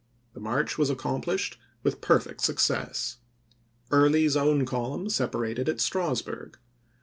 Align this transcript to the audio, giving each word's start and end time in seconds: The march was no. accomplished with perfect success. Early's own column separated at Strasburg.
The 0.33 0.39
march 0.39 0.79
was 0.79 0.89
no. 0.89 0.95
accomplished 0.95 1.59
with 1.83 2.01
perfect 2.01 2.41
success. 2.41 3.17
Early's 3.91 4.35
own 4.35 4.65
column 4.65 5.09
separated 5.11 5.69
at 5.69 5.79
Strasburg. 5.79 6.57